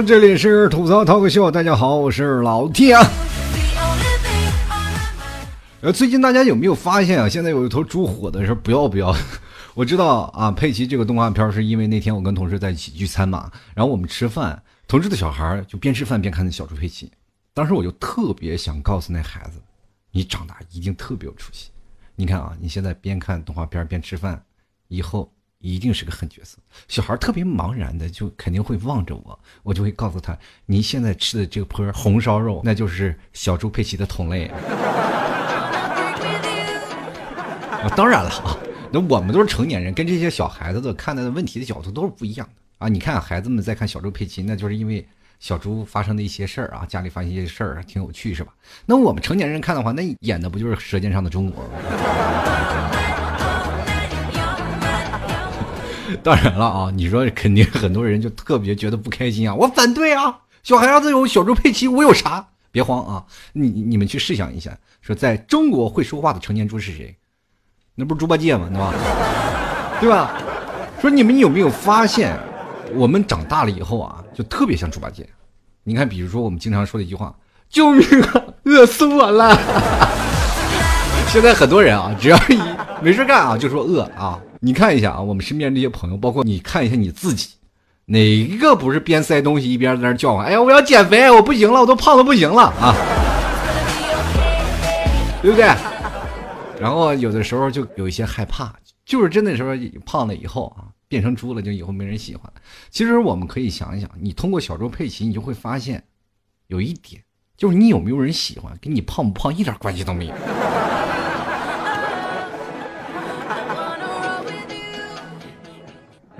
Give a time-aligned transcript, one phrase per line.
[0.00, 3.02] Hello，这里是吐槽涛哥秀，大家好，我是老 T 啊。
[5.82, 7.28] 呃，最近大家有没有发现啊？
[7.28, 9.14] 现在有一头猪火的是不要不要。
[9.76, 17.12] 我知道啊，佩奇这个动画片是因为那天我跟同事在一起聚餐嘛，然后我们吃饭，同事的小孩就边吃饭边看那小猪佩奇。
[17.52, 19.60] 当时我就特别想告诉那孩子，
[20.12, 21.68] 你长大一定特别有出息。
[22.16, 24.42] 你看啊，你现在边看动画片边吃饭，
[24.88, 26.58] 以后一定是个狠角色。
[26.88, 34.50] 小孩特别茫然的，就肯定会望着我，我就会告诉他，你现在吃的这颗红烧肉，那就是小猪佩奇的同类。
[37.80, 38.56] 啊，当然了啊，
[38.92, 42.52] 那我们都是成年人，跟这些小孩子的看待的问题的角度都是不一样的
[42.84, 42.88] 啊。
[42.88, 45.06] 你看孩子们在看小猪佩奇，那就是因为
[45.38, 48.52] 小猪发生的一些事儿啊，家里发生一些事儿挺有趣，是吧？
[48.84, 51.74] 那我们成年人看的话，那演的不就是《舌尖上的中国》吗？
[56.22, 62.46] 当然了啊，你说肯定很多人就特别觉得不开心啊， 我反对啊，小孩子有小猪佩奇，我有啥？
[62.72, 67.16] 别慌啊，你你们去试想一下，说在中国会说话的成年猪是谁？
[67.94, 68.68] 那不是猪八戒吗？
[68.70, 68.94] 对吧？
[70.00, 70.32] 对吧？
[71.00, 72.38] 说你们有没有发现，
[72.94, 75.28] 我们长大了以后啊，就特别像猪八戒。
[75.82, 77.34] 你看，比如说我们经常说的一句话
[77.68, 79.56] ：“救命啊，饿死我了！”
[81.28, 82.58] 现在很多人啊，只要一
[83.02, 84.38] 没事干啊，就说饿啊。
[84.62, 87.54] 你看一下啊，我们身边这些朋友，包括你看一下你自己，
[88.04, 90.44] 哪一个不是边塞东西一边在那叫唤？
[90.44, 92.94] 哎呀，我要减肥，我不行了，我都胖的不行了啊，
[95.40, 95.64] 对不对？
[96.78, 98.74] 然后有的时候就有一些害怕，
[99.06, 99.70] 就是真的时候
[100.04, 102.52] 胖了以后啊，变成猪了，就以后没人喜欢。
[102.90, 106.04] 其实我们可以想一想，你通过小猪佩奇，你就会发现，
[106.66, 107.22] 有一点
[107.56, 110.34] 就是你有没有人喜欢，跟你胖不胖一点关系都没有。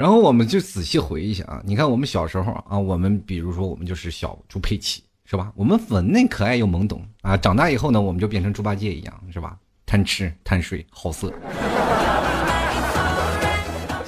[0.01, 5.53] 然后我们就仔细回忆一下啊，你看我们小时候啊，我们比如说我们就是小猪佩奇，是吧？
[5.55, 9.59] 我们粉嫩可爱又懵懂啊，长大以后呢，我们就变成猪八戒一样，是吧？
[9.85, 11.31] 贪吃贪睡好色。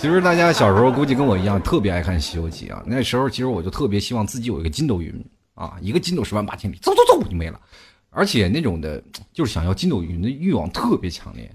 [0.00, 2.82] 其实大家小时候估计跟我一样，特别爱看《西游记》啊。
[2.86, 5.14] 那时候其实我就特别希望自己有一个筋斗云
[5.52, 7.60] 啊，一个筋斗十万八千里，走走走就没了。
[8.08, 9.02] 而且那种的，
[9.34, 11.54] 就是想要筋斗云的欲望特别强烈。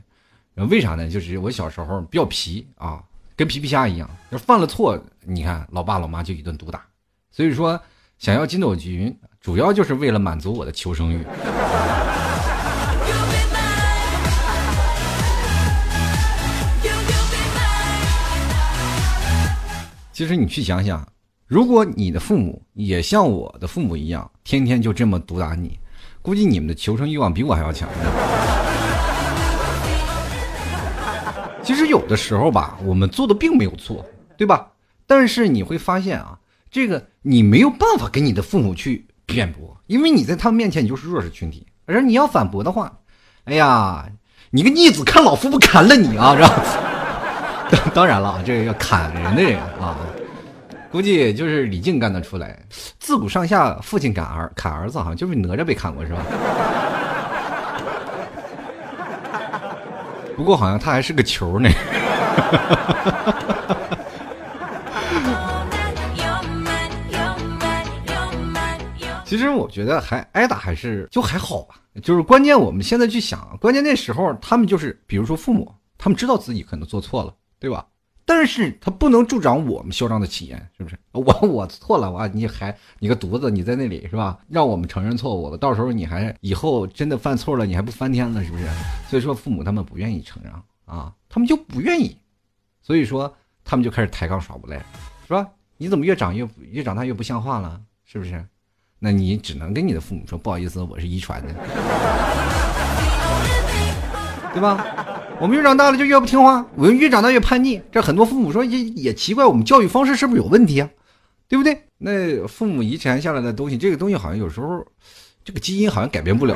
[0.70, 1.10] 为啥呢？
[1.10, 3.02] 就是我小时候比较皮啊，
[3.38, 6.84] 跟皮皮虾一样，要犯了错，你看老爸老妈就一顿毒打。
[7.30, 7.80] 所以说，
[8.18, 11.24] 想要筋斗云，主要就是为了满足我的求生欲。
[20.12, 21.08] 其实你去想想，
[21.46, 25.80] 如果你的父母也像我的父母一样，天天就这么毒打你，
[26.24, 27.88] 估计你们的求生欲望比我还要强。
[31.68, 34.06] 其实有的时候吧，我们做的并没有错，
[34.38, 34.70] 对吧？
[35.06, 36.40] 但是你会发现啊，
[36.72, 41.68] 这个你没有办法跟你的父母去辩驳，因为你在他们面前你就是弱势群体。
[41.86, 42.98] 而你要反驳的话，
[43.44, 44.10] 哎呀，
[44.50, 46.38] 你个逆子，看老夫不砍了你啊！
[47.70, 47.78] 这。
[47.94, 49.98] 当然了，这个要砍人的人啊，
[50.90, 52.58] 估计就是李靖干得出来。
[52.98, 56.24] 自古上下，父亲砍儿砍儿子，好像就是哪吒被砍过，是吧？
[60.38, 61.70] 不过好像他还是个球呢。
[69.26, 77.34] 其实我觉得还挨打还是就还好吧，就是关键我们现在去想，关键那时候他们就是，比如说父母，他们知道自己可能做错了。
[77.60, 77.84] 对吧？
[78.30, 81.00] 但是他不能助长我们嚣张的气焰，是不是？
[81.14, 84.38] 我我错了，我你还你个犊子，你在那里是吧？
[84.50, 88.66] 让我们承认错误了，到时候你还以后真的犯错了，你还不翻天了，是不是？
[89.10, 92.18] 所以说父母他们不愿意承让啊，他们就不愿意，
[92.82, 93.34] 所以说
[93.64, 94.76] 他们就开始抬杠耍无赖，
[95.26, 95.48] 是吧？
[95.78, 98.46] 你怎么越长越越长大越不像话了，是不是？
[99.00, 101.54] 那你只能跟你的父母说，不好意思，我是遗传的，
[104.54, 104.97] 对吧？
[105.40, 107.80] 我们越长大了就越不听话，我们越长大越叛逆。
[107.92, 110.90] 这很多父母说也也奇怪，我们教育方式是不是有问题啊？
[111.48, 111.84] 对不对？
[112.00, 114.84] 那父母遗传下来的东西，这个东西好像有时候，
[115.46, 116.56] 这个基因好像改变不了。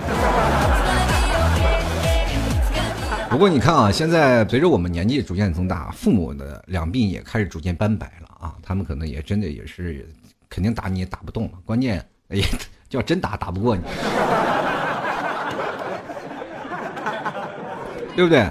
[3.29, 10.09] 不过你看啊，现在随着我们年纪逐渐增大，父母的两鬓也开始逐渐斑白了啊，他们可能也真的也是，
[10.49, 11.51] 肯定打你也打不动了。
[11.63, 12.43] 关键也，
[12.89, 13.83] 叫 真打打不过你，
[18.15, 18.49] 对不对？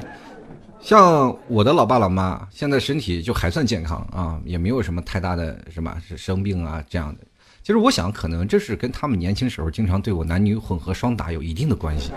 [0.80, 7.24] 像我的老爸老妈，现在身体就还算健康啊，也没有什么太大的什么是生病啊这样的。
[7.62, 12.10] 其实我想，可能这是跟他们年轻时候经常对我男女混合双打有一定的关系。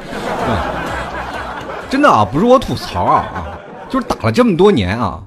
[1.89, 5.21] 真的啊，不是我吐槽啊啊，就是打了这么多年啊，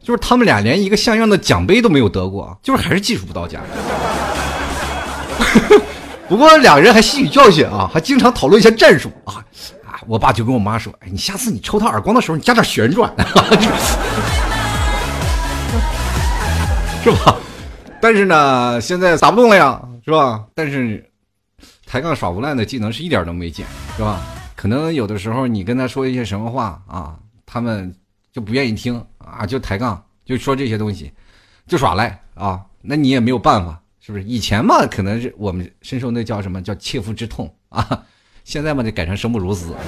[0.00, 3.60] 就是他们俩连一个像样的奖杯都没有得过，就是还是技术不到家。
[6.28, 9.44] 不过两人还吸取教训啊，还经常讨论一下战术啊！
[10.08, 13.12] 我爸就跟我妈说：“哎，你下次你抽他耳光的时候，你加点旋转，
[17.02, 17.36] 是吧？”
[18.00, 20.44] 但是呢，现在打不动了呀，是吧？
[20.54, 21.10] 但是
[21.86, 23.66] 抬杠耍无赖的技能是一点都没减，
[23.96, 24.20] 是吧？
[24.54, 27.94] 可能有的时候你跟他说一些什么话啊，他们
[28.32, 31.12] 就不愿意听啊，就抬杠，就说这些东西，
[31.66, 33.80] 就耍赖啊，那你也没有办法。
[33.98, 38.04] 是不是以前嘛，可能是我们深受那叫什么叫切肤之痛啊？
[38.46, 39.74] 现在嘛，就改成生不如死。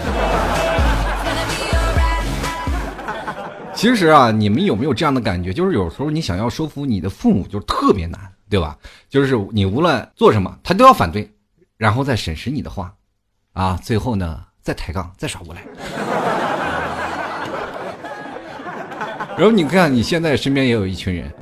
[3.72, 5.52] 其实啊，你们有没有这样的感觉？
[5.52, 8.18] 就是有时候你想要说服你的父母，就特别难，
[8.50, 8.76] 对吧？
[9.08, 11.30] 就是你无论做什么，他都要反对，
[11.76, 12.92] 然后再审视你的话，
[13.52, 15.62] 啊，最后呢，再抬杠，再耍无赖。
[19.38, 21.32] 然后你看，你现在身边也有一群人。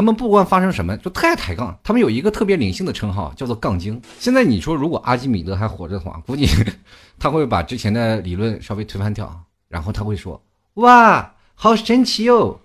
[0.00, 1.78] 他们不管发生什么，就特爱抬杠。
[1.84, 4.00] 他们有一个特别灵性的称号，叫做“杠精”。
[4.18, 6.48] 现在你说，如果阿基米德还活着的话，估计
[7.20, 9.30] 他会把之前的理论稍微推翻掉，
[9.68, 10.40] 然后他会说
[10.80, 12.58] ：“哇，好神奇哦！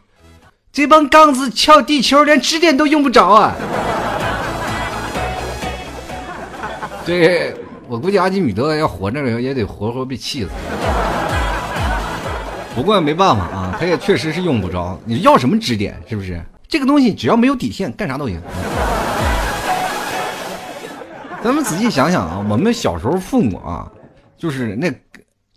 [0.72, 3.54] 这帮杠子撬地球，连支点都用不着啊！”
[7.06, 7.54] 对
[7.90, 10.52] 我估计阿基米德要活着也得活活被气死。
[12.74, 14.98] 不过没办法啊，他也确实是用不着。
[15.04, 16.02] 你要什么支点？
[16.08, 16.42] 是不是？
[16.76, 18.38] 这个东西只要没有底线，干啥都行。
[21.42, 23.90] 咱们仔细想想啊，我们小时候父母啊，
[24.38, 24.94] 就是那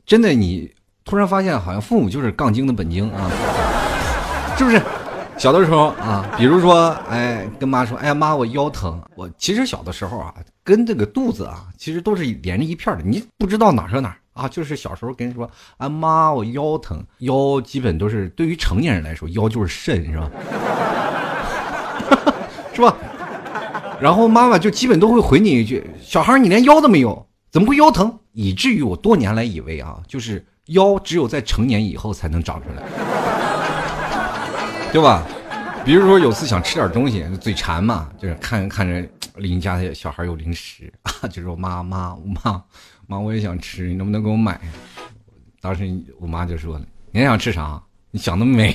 [0.06, 0.72] 真的，你
[1.04, 3.28] 突然发现好像父母就是杠精的本精啊，
[4.56, 4.80] 是不是？
[5.36, 9.02] 小的时候啊，比如说，哎，跟妈说，哎呀妈，我腰疼。
[9.16, 10.32] 我其实小的时候啊，
[10.62, 14.46] 跟这个肚子啊，其实都是连着一片的，你不知道哪是哪啊。
[14.46, 20.30] 就是小时候跟你说，啊妈，我腰疼，腰基本都是对于成年人来说，腰就是肾，是吧？
[22.78, 22.96] 是吧？
[24.00, 32.84] 然后妈妈就基本都会回你一句：“小孩，你连腰都没有，怎么会腰疼？”以至于我多年来以为啊，就是腰只有在成年以后才能长出来，
[34.92, 35.26] 对吧？
[35.84, 39.04] 比如说有次想吃点东西，嘴馋嘛，就是看看着
[39.34, 42.62] 邻家的小孩有零食啊， 就说：“妈妈妈
[43.08, 44.60] 妈，我也想吃，你能不能给我买？”
[45.60, 45.84] 当时
[46.20, 47.82] 我妈就说：“你还想吃啥？
[48.12, 48.72] 你想那么美。”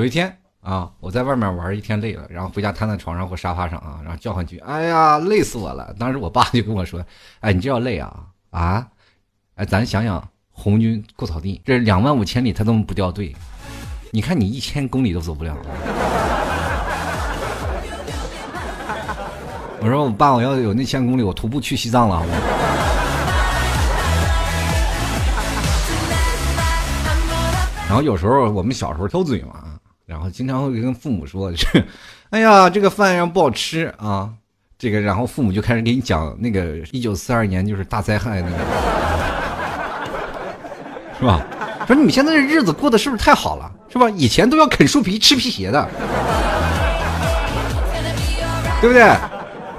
[0.00, 7.04] 有一天啊，我在外面玩一天累了，然后回家瘫在床上或沙发上啊，然后叫唤句：“哎呀，累死我了！”当时我爸就跟我说
[7.40, 8.10] ：“哎，你这要累啊
[8.48, 8.86] 啊！
[9.56, 13.36] 哎，咱想想红军过草地，这两万五千里他都不掉队，
[14.10, 15.54] 你看你一千公里都走不了。”
[19.82, 22.22] 我说：“我爸，我要有那千公里，我徒步去西藏了。”
[27.86, 29.66] 然后有时候我们小时候挑嘴嘛。
[30.10, 31.64] 然后经常会跟父母说：“是，
[32.30, 34.28] 哎呀，这个饭上不好吃啊，
[34.76, 38.56] 这个。”然后父母就开始给你讲那个一九四二年就是大灾害那个，
[41.16, 41.46] 是吧？
[41.86, 44.10] 说你们现在这日子过得是不是太好了，是吧？
[44.10, 45.88] 以前都要啃树皮吃皮鞋的，
[48.80, 49.16] 对不对？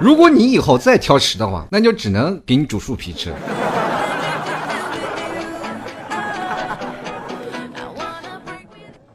[0.00, 3.34] 如果你以后再挑食的话，那就只能给你煮树皮吃。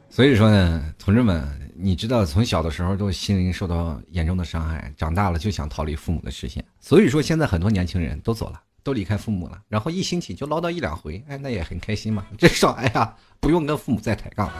[0.08, 0.80] 所以说呢。
[1.08, 1.42] 同志们，
[1.74, 6.62] 你知道从小的时候都心灵受到严重的伤害，长大了就想逃离父母的视线。
[6.80, 12.26] 所以说现在很多年轻人都走了，都离开父母了，然后一星期就唠叨一两回，哎，那也很开心嘛。
[12.36, 14.52] 至少哎呀，不用跟父母再抬杠。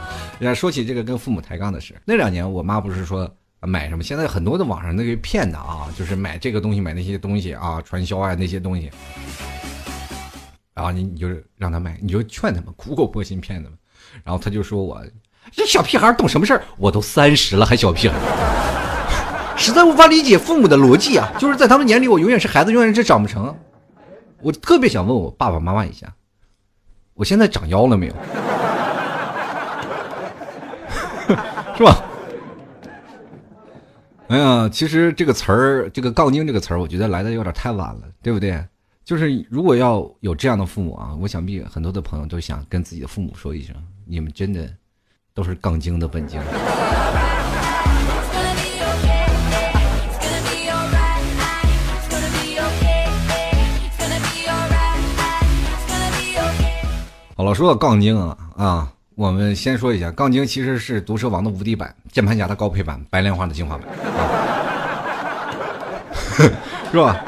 [0.55, 8.89] 说起这个跟父母抬杠的事，那两年我妈不是说买什么，现在很多的网上那个骗的啊，就是买这个东西买那些东西啊，传销啊那些东西，
[10.73, 11.27] 然后你你就
[11.57, 13.77] 让他买，你就劝他们，苦口婆心骗他们，
[14.23, 15.05] 然后他就说我。
[15.51, 16.63] 这小屁孩懂什么事儿？
[16.77, 18.15] 我都三十了还小屁孩，
[19.57, 21.31] 实在无法理解父母的逻辑啊！
[21.39, 23.55] 就是在他们眼里，我永远是孩子，永远是长不成。
[24.41, 26.07] 我特别想问我爸爸妈妈一下，
[27.13, 28.13] 我现在长腰了没有？
[31.75, 32.03] 是吧？
[34.27, 38.63] 哎呀，其实这个词儿，这个“杠精”这个词儿，我觉得来的有点太晚了，对不对？
[39.03, 44.69] 就是如果要有这样的父母啊，我想必很多的朋友都想跟自己的父母说一声：你们真的。
[45.39, 46.37] 都是杠精的本精。
[57.37, 63.87] 好了，说到杠精啊啊，我们先说一下，杠精其实是毒蛇王的无敌版，键盘侠的高配版，白莲花的精华版，
[66.91, 67.23] 是吧？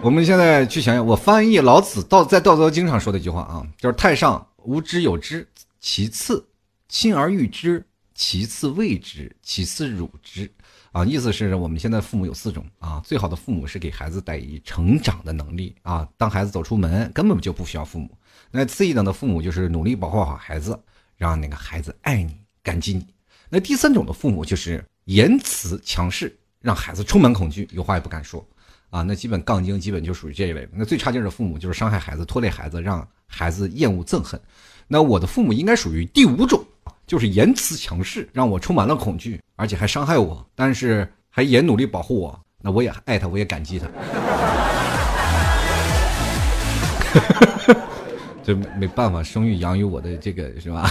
[0.00, 5.46] 我们现在去想想，我翻译老子道在《道德经》上说的一句话啊，就是“太上无知有知，
[5.80, 6.44] 其次”。
[6.92, 7.82] 亲而誉之，
[8.14, 10.52] 其次喂之，其次乳之。
[10.92, 18.10] 啊，意思是我们现在父母有四种啊，最好的父母是给孩子带以成长的能力啊，当孩子走出门根本就不需要父母。
[18.50, 20.78] 那次一等的父母就是努力保护好孩子，
[21.16, 23.06] 让那个孩子爱你、感激你。
[23.48, 28.46] 那第三种的父母就是言辞强势，让孩子充满恐惧，有话也不敢说。
[28.90, 30.68] 啊，那基本杠精基本就属于这一类。
[30.70, 34.38] 那最差劲的父母就是伤害孩子、拖累孩子，让孩子厌恶憎恨。
[34.86, 36.62] 那我的父母应该属于第五种。
[37.06, 42.38] 就是言辞强势，让我充满了恐惧，而且还伤害我，但是还也努力保护我。
[42.62, 43.86] 那我也爱他，我也感激他。
[48.44, 50.90] 这没办法，生育养育我的这个是吧？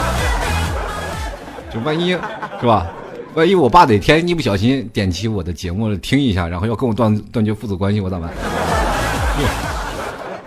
[1.72, 2.86] 就万一是吧？
[3.34, 8.30] 万一我爸哪天一不小心点起我的节目听一下，然后要跟我断断绝父子关系，我咋办？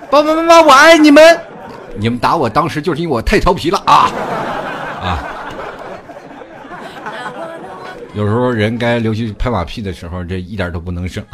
[0.10, 1.53] 爸爸妈妈，我爱你们。
[1.96, 4.12] 你们打我当时就是因为我太调皮了啊
[5.02, 5.30] 啊！
[8.14, 11.24] 有时候人该留去拍马屁的时候，这一点都不能省。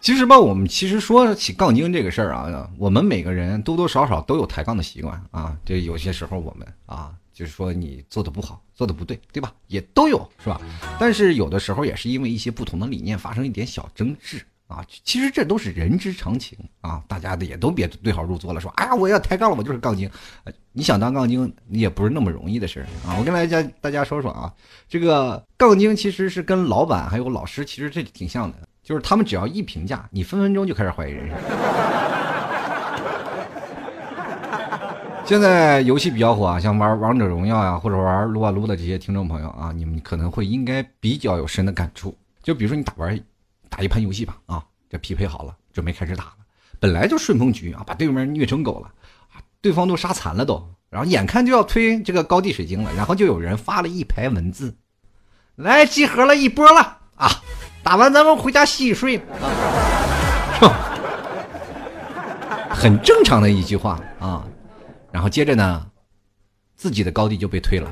[0.00, 5.56] 其实吧，我们其实说起杠精这个事儿啊，我们每个人多多少少都有抬杠的习惯啊。
[5.64, 9.52] 这有些时候我们啊，就是说你做的不好，做的不对，对吧？
[9.66, 10.60] 也都有是吧？
[10.98, 14.44] 但是有的时候也是因为一些不同的理念发生一点小争执。
[14.70, 17.02] 啊，其实这都是人之常情啊！
[17.08, 20.08] 大家的也都别对号入座了，说哎呀，我要抬杠了，我就是杠精。
[20.72, 23.16] 你想当杠精，你也不是那么容易的事儿啊！
[23.18, 24.54] 我跟大家大家说说啊，
[24.88, 31.36] 这个杠精其实是跟老板还有老师其实这挺像的，就是他们只要一评价，你分分钟就开始怀疑人生。
[35.24, 42.16] 现在游戏比较火啊，像玩王者荣耀呀，或者玩撸啊撸的这些听众朋友啊，你们可能会应该比较有深的感触。
[42.42, 43.20] 就比如说你打玩。
[43.70, 46.32] 打一盘游戏吧，啊，这匹配好了，准备开始打了。
[46.78, 48.90] 本来就顺风局啊，把对面虐成狗了，
[49.60, 54.76] 对方都杀残了都，然后眼看就要推这个高地水晶了，然后就有人发了一排文字，
[55.54, 57.30] 来集合了一波了啊，
[57.82, 59.22] 打完咱们回家洗洗睡啊，
[60.58, 60.74] 是吧？
[62.74, 64.44] 很正常的一句话啊，
[65.12, 65.86] 然后接着呢，
[66.74, 67.90] 自己的高地就被推了，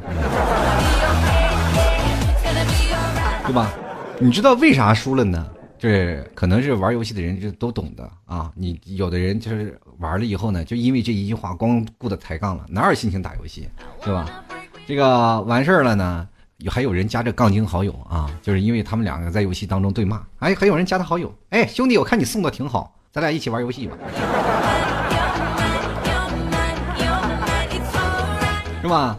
[3.46, 3.70] 对吧？
[4.18, 5.46] 你知道为啥输了呢？
[5.78, 8.50] 这可能是玩游戏的人就都懂的啊！
[8.56, 13.68] 你有的人就是玩了以后呢，就因为这一句话光顾着抬杠了，哪有心情打游戏，
[14.02, 14.44] 对吧？
[14.86, 23.96] 这个完事儿了呢，有还有人加这杠精好友啊，就是因为他们两个在游戏当中对骂，哎，还有人加他好友，哎，兄弟，我看你送的挺好，咱俩一起玩游戏吧，
[28.82, 29.16] 是吧？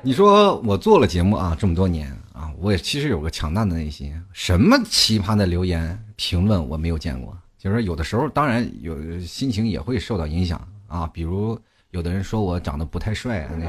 [0.00, 2.17] 你说我做了节目啊，这么多年。
[2.60, 7.36] 我也其实有个强大的内心，什么奇葩的留言评论我没有见过。
[7.56, 11.08] 就是有的时候，当然有心情也会受到影响啊。
[11.12, 11.58] 比如
[11.90, 13.66] 有的人说我长得不太帅啊，那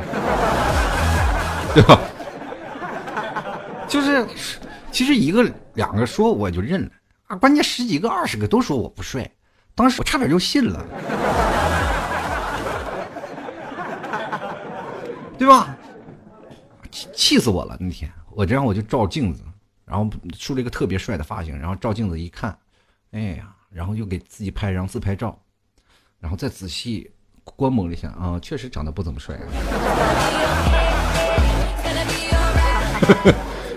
[1.74, 2.00] 对吧？
[3.88, 4.26] 就是
[4.92, 6.90] 其实一个两个说我就认了
[7.28, 9.30] 啊，关键十几个二十个都说我不帅，
[9.76, 10.86] 当时我差点就信了，
[15.38, 15.76] 对吧？
[16.92, 18.12] 气气死我了那天。
[18.32, 19.44] 我这样我就照镜子，
[19.86, 22.58] 然后梳了一个特别帅的发型，然后照镜子一看，
[23.12, 25.38] 哎呀，然后又给自己拍一张自拍照，
[26.20, 27.12] 然后再仔细
[27.44, 29.36] 观摩了一下啊，确实长得不怎么帅，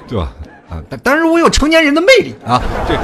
[0.06, 0.32] 对吧？
[0.68, 2.96] 啊，但但是我有成年人的魅力啊，对。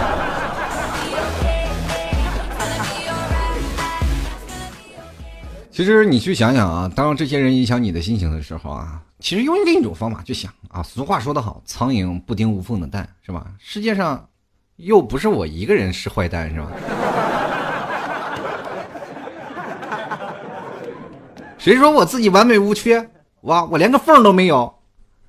[5.71, 9.03] 其实你去想想啊，当这些人影响你的心情的时候啊。
[9.21, 13.47] 其实用另一种方法去想啊，俗话说得好，苍蝇不叮无缝的蛋，是吧？
[13.59, 14.29] 世界上
[14.77, 16.71] 又不是我一个人是坏蛋，是吧？
[21.59, 23.11] 谁说我自己完美无缺？
[23.43, 24.73] 哇，我连个缝都没有，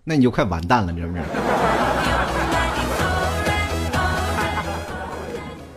[0.03, 1.25] 那你就快完蛋了，知不知道？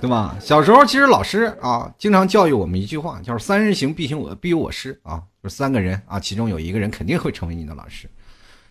[0.02, 0.36] 对吧？
[0.38, 5.22] 小时候其实老师啊，经常教育我们一句话，叫“三人行必行我必有我师”啊。
[5.42, 8.08] 就三个人啊，其中有一个人肯定会成为你的老师。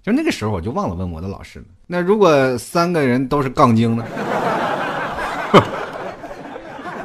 [0.01, 1.66] 就那个时候，我就忘了问我的老师了。
[1.86, 4.06] 那如果三个人都是杠精呢？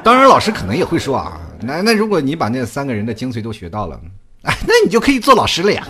[0.05, 4.01] 当然，老师可能也会说啊，那那如果你把那三个人的精髓都学到了，
[4.43, 5.85] 哎，那你就可以做老师了呀。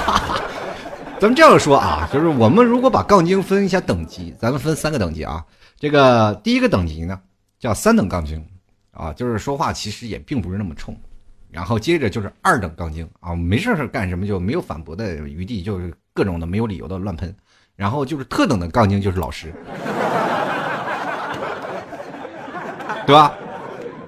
[1.20, 5.44] 咱们这样说啊，就是我们如果把杠精分一下等级，咱们分三个等级啊。
[5.78, 7.20] 这个第一个等级呢，
[7.58, 8.42] 叫三等杠精
[8.92, 10.98] 啊，就是说话其实也并不是那么冲。
[11.50, 17.34] 然后接着就是二等杠精啊，没事儿干什么就没有反驳的余地，就是各种的没有理由的乱喷。
[17.76, 19.52] 然后就是特等的杠精，就是老师，
[23.06, 23.32] 对吧？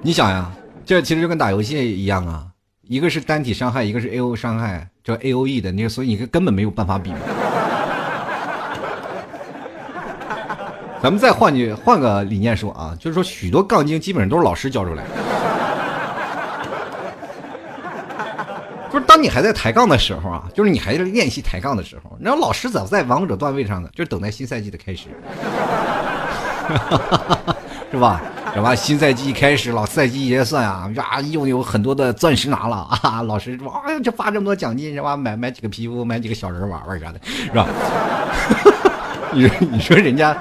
[0.03, 0.53] 你想呀，
[0.85, 2.47] 这其实就跟打游戏一样啊，
[2.83, 7.15] 一个是单体伤害，一个是 A O 伤害，这 A O E 的，你所以你根本没有办法比。
[11.03, 15.03] 咱们再换句换个理念说啊，就是说许多杠精基本上都是老师教出来。
[18.91, 25.09] 不是，你还在抬杠的时候啊，就是你还在练习抬杠的时候，那老师早在王者段位上呢，就等待新赛季的开始，
[27.93, 28.21] 是吧？
[28.55, 28.75] 是吧？
[28.75, 33.23] 新赛季一开始，老赛季结算啊，呀，又有很多的钻石拿了啊！
[33.23, 35.17] 老师哇，这发这么多奖金是吧？
[35.17, 37.67] 买买几个皮肤，买几个小人玩玩啥的，是吧？
[39.33, 40.37] 你说你说人家。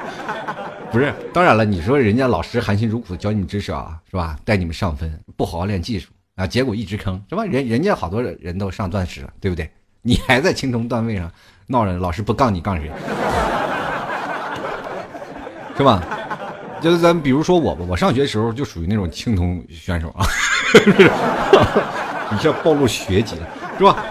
[0.91, 4.35] 不是，当然了，你说人家老师含辛茹苦教你知识啊，是吧？
[4.43, 6.09] 带你们上分，不好好练技术
[6.41, 7.45] 啊，结果一直坑，是吧？
[7.45, 9.69] 人人家好多人都上钻石了，对不对？
[10.01, 11.31] 你还在青铜段位上
[11.67, 12.89] 闹着，老师不杠你杠谁？
[15.77, 16.03] 是吧？
[16.81, 20.25] 就是咱比如说我吧，我上学的时候就属于那种青铜选手啊，
[22.31, 24.03] 你这暴露学籍了，是吧？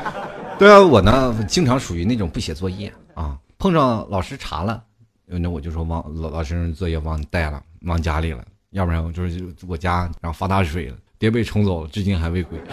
[0.57, 4.81] 对啊，我呢经常属于那种不写作业啊，碰上老师查了。
[5.27, 12.59] 那我就说忘老老师作业忘带了，忘家里了，要不然我就是我家然后发大水了，爹被冲走了，至今还未归，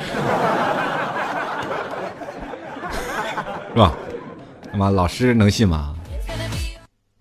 [3.68, 3.94] 是吧？
[4.72, 5.94] 他妈老师能信吗？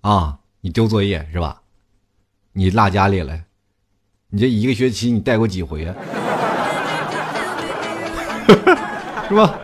[0.03, 1.61] 啊，你丢作业是吧？
[2.53, 3.37] 你落家里了，
[4.31, 5.95] 你这一个学期你带过几回啊？
[9.29, 9.59] 是吧？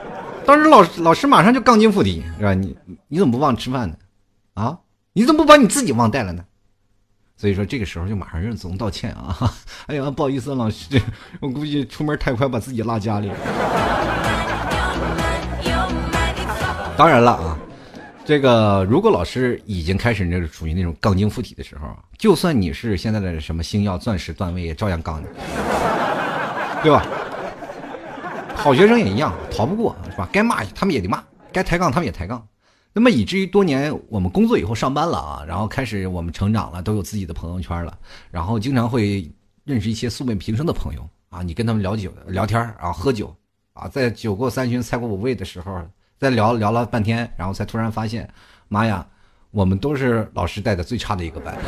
[0.44, 2.52] 当时老老师马上就杠精附体，是吧？
[2.54, 2.76] 你
[3.06, 3.94] 你怎么不忘吃饭呢？
[4.54, 4.76] 啊？
[5.12, 6.44] 你怎么不把你自己忘带了呢？
[7.36, 9.36] 所以说这个时候就马上认怂道歉啊！
[9.86, 11.00] 哎呀，不好意思，老师，
[11.40, 13.36] 我估计出门太快把自己落家里了。
[16.96, 17.58] 当然了啊，
[18.24, 25.26] 这个如果老师已经开始那个属于那种杠精附体的时候，就算你是现在的什么星耀钻石段位，也照样杠你，
[26.82, 27.04] 对吧？
[28.54, 30.28] 好学生也一样，逃不过是吧？
[30.30, 31.20] 该骂他们也得骂，
[31.52, 32.46] 该抬杠他们也抬杠。
[32.94, 37.98] 那么以至于多年我们工作以后上班了啊，然后开始我们成长了，都有自己的朋友圈了，
[38.30, 39.30] 然后经常会
[39.64, 43.34] 认识一些素昧平生的朋友啊，你跟他们聊酒聊天啊，喝酒
[43.72, 45.82] 啊，在酒过三巡菜过五味的时候，
[46.18, 48.28] 再聊聊了半天，然后才突然发现，
[48.68, 49.06] 妈呀，
[49.50, 51.56] 我们都是老师带的最差的一个班，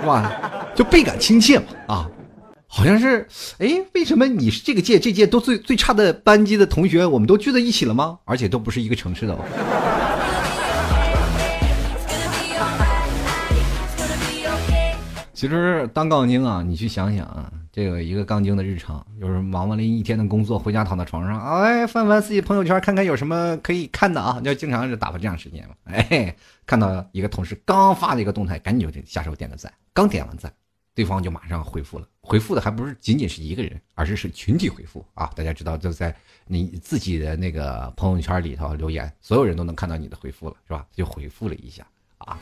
[0.00, 0.32] 是吧？
[0.74, 2.10] 就倍感亲切嘛啊。
[2.74, 8.18] 好像是，哎，为什么你是这个届这届都最最差的班级的同学，我们都聚在一起了吗？
[8.24, 9.38] 而且都不是一个城市的。
[15.34, 25.74] 其实当杠精啊，你去想想啊，这个一个杠精的日常，就是忙完了一天的工作，回家躺在床上，哎，翻翻自己朋友圈，看看有什么可以看的啊，就经常是打发这样时间嘛。
[25.84, 30.50] 哎，看到一个同事刚发的一个动态，赶紧就下手点个赞，刚点完赞。
[30.94, 35.30] 对方就马上回复了，回复的还不是仅仅是一个人，而是是群体回复啊！
[35.34, 36.14] 大家知道，就在
[36.46, 40.84] 你自己的那个朋友圈里头留言，所有人都能看到你的回复了，是吧？
[40.94, 41.86] 就回复了一下
[42.18, 42.38] 啊，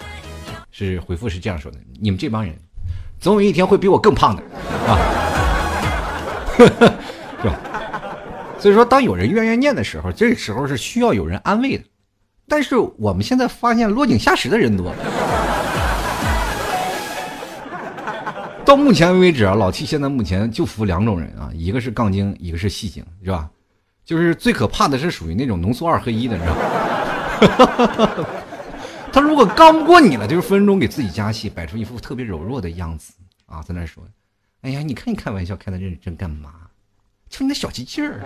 [0.70, 2.56] 是回复是这样说的：你们这帮人，
[3.20, 4.42] 总有一天会比我更胖的
[4.88, 4.98] 啊，
[7.40, 7.60] 是吧？
[8.58, 11.84] 所以说，当有人怨怨念的时候，这个时候是需要有人安慰的。
[12.46, 14.92] 但是我们现在发现落井下石的人多。
[18.70, 23.50] 到目前为止啊，老七现在目前就服两种人啊，一个是杠精，一个是戏精，是吧？
[24.04, 26.54] 就是最可怕的是属于那种浓缩二合一的，你知道
[28.14, 28.26] 吗？
[29.12, 33.12] 他如果刚不过你了，就是分分钟给自己加戏，摆出一副特别柔弱的样子
[33.46, 34.04] 啊，在那说
[34.62, 36.50] ：“哎呀，你看你开玩笑开的认真干嘛？
[37.28, 38.20] 就你那小气劲儿，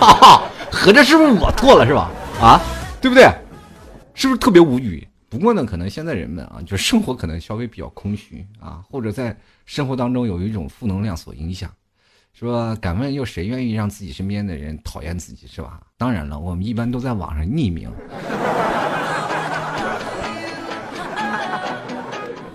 [0.70, 2.10] 合着是不是我错了是吧？
[2.38, 2.60] 啊，
[3.00, 3.32] 对不对？
[4.12, 11.68] 是不是特别无语？”不过呢，可能现在人们啊，就生活可能稍微比较空虚啊，或者在生活当中有一种负能量所影响，
[12.32, 15.80] 说敢问又谁愿意让自己身边的人讨厌自己是吧？
[15.98, 17.90] 当然了，我们一般都在网上匿名，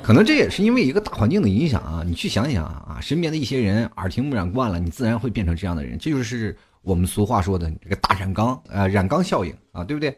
[0.02, 2.02] 可能这也是因为一个大环境的影响啊。
[2.06, 10.18] 你去想想啊，身边的一些人耳听目染惯了，你自然会变成这样的人，这就是我们俗话说的这个大染缸呃染缸效应啊，对不对？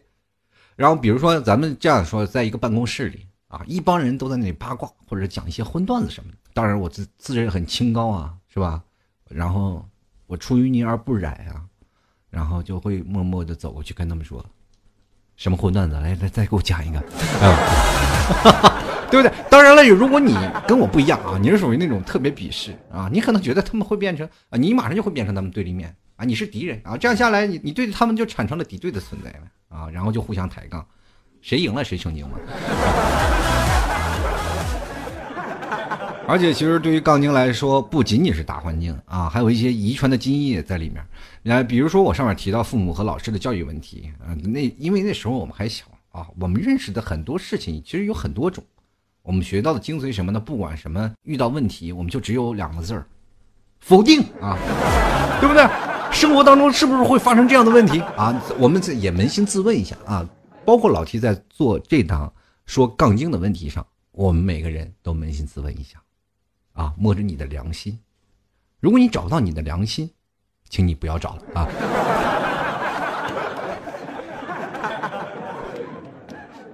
[0.82, 6.38] 然后比如说咱们这样说，在一个办公室里啊，一帮人都在那里八卦或者讲一些荤段子什么的。
[6.56, 8.82] 当然我自自认很清高啊，是吧？
[9.30, 9.88] 然后
[10.26, 11.62] 我出淤泥而不染啊，
[12.32, 14.44] 然后就会默默的走过去跟他们说，
[15.36, 15.96] 什么荤段子？
[15.98, 17.00] 来来，再给我讲一个，
[17.44, 17.56] 嗯
[19.12, 19.32] 对不对？
[19.52, 20.36] 当然了，如果你
[20.68, 29.42] 跟我不一样啊，你是属于那种特别鄙视啊，你可能觉得他们会变成啊，你马上就会变成他们对立面啊，你是敌人啊，这样下来你你对他们就产生了敌对的存在了。
[29.72, 30.86] 啊，然后就互相抬杠，
[31.42, 32.38] 谁赢了谁成精嘛。
[36.28, 41.04] 而且其实对于杠精来说，不仅仅是大环境啊，还有一些遗传的基因也在里面。
[41.44, 48.64] 来，比如说我上面提到父母和老师的教育问题啊，那因为那时候我们还小啊，我们认识的很多事情其实有很多种，
[49.24, 50.40] 我们学到的精髓什么呢？
[50.40, 53.06] 不管什么遇到问题，我们就只有两个字儿，
[53.82, 54.56] 否定啊，
[55.42, 55.68] 对不对？
[56.12, 58.40] 生活当中是不是会发生这样的问题啊？
[58.60, 60.28] 我们这也扪心自问一下啊，
[60.66, 62.32] 包括老提在做这档
[62.66, 66.02] 说杠精的问题上，我们每个人都扪心自问一下。
[66.74, 68.00] 啊，摸着你的良心，
[68.80, 70.10] 如果你找不到你的良心，
[70.70, 71.68] 请你不要找了啊！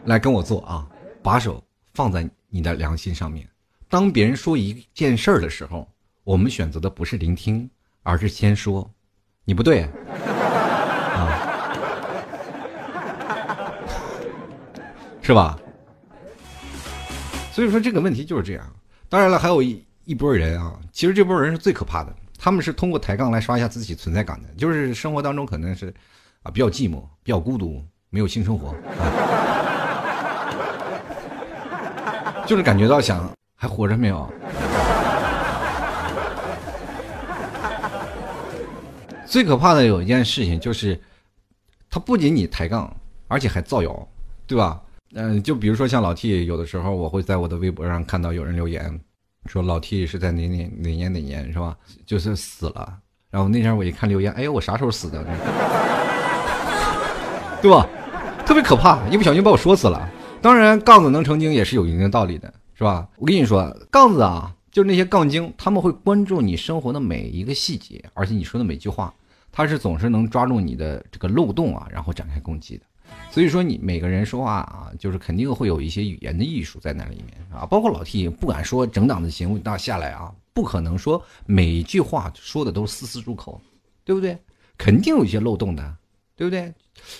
[0.06, 0.88] 来跟我做啊，
[1.24, 3.50] 把手放在你的良心上面。
[3.90, 5.88] 当别人说一件事儿的时候，
[6.24, 7.68] 我们选择的不是聆听，
[8.04, 8.88] 而是先说
[9.48, 9.84] 你不对
[11.16, 11.32] 啊，
[15.22, 15.58] 是吧？
[17.54, 18.66] 所以说这个问题就是这样。
[19.08, 19.82] 当然了，还有一。
[20.04, 22.16] 一波人啊，其实这波人是最可怕的。
[22.40, 25.94] 他们是通过抬杠来刷一下自己存在感的，就是生活当中可能是
[26.44, 28.74] 啊比较寂寞、比较孤独，没有性生活，
[32.48, 34.32] 就是感觉到想还活着没有。
[39.28, 41.00] 最可怕的有一件事情就是，
[41.90, 42.96] 他不仅你抬杠，
[43.28, 44.08] 而且还造谣，
[44.46, 44.82] 对吧？
[45.14, 49.00] 嗯，就比如说像老 T，有的时候我会在我的微博上看到有人留言。
[49.46, 51.78] 说老 T 是在哪哪哪年哪年是吧？
[52.06, 52.98] 就是死了。
[53.30, 55.24] 然后那天我一看留言，哎呦，我啥时候死的？
[57.62, 57.88] 对吧？
[58.46, 60.10] 特别可怕，一不小心把我说死了。
[60.42, 63.08] 当然，杠子能成精也是有一定道理的，是吧？
[63.18, 69.12] 我跟你说，杠子啊，就是那些杠精，他们会关注你生活的每一个细节，而且你说的每句话，
[69.52, 72.84] 他是总是能抓住你的这个漏洞啊，然后展开攻击的。
[73.32, 77.66] 所以说，你每个人说话啊，就是肯定会有一些语言的艺术在那里面啊。
[77.66, 83.60] 包括老 T，不敢说整档的节目到下来啊，不可能说每一句话说的都丝丝入口，
[84.06, 84.38] 对不对？
[84.78, 85.98] 肯定有一些漏洞的，
[86.36, 86.72] 对不对？